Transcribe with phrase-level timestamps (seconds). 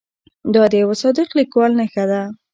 [0.53, 2.21] دا د یوه صادق لیکوال نښه ده.